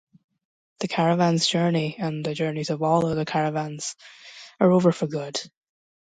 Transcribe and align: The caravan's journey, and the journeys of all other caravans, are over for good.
The 0.79 0.87
caravan's 0.87 1.45
journey, 1.45 1.95
and 1.99 2.25
the 2.25 2.33
journeys 2.33 2.71
of 2.71 2.81
all 2.81 3.05
other 3.05 3.23
caravans, 3.23 3.95
are 4.59 4.71
over 4.71 4.91
for 4.91 5.05
good. 5.05 5.39